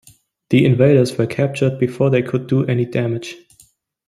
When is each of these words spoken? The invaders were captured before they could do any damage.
The 0.49 0.65
invaders 0.65 1.15
were 1.15 1.27
captured 1.27 1.77
before 1.77 2.09
they 2.09 2.23
could 2.23 2.47
do 2.47 2.65
any 2.65 2.85
damage. 2.85 3.35